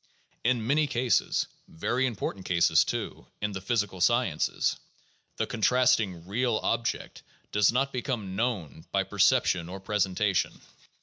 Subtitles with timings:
[0.43, 4.77] In many cases— very important cases, too, in the physical sciences—
[5.37, 10.59] the contrasting "real object" does not become "known" by perception or presentation.